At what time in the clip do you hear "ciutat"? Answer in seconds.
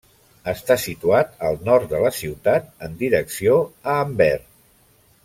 2.21-2.73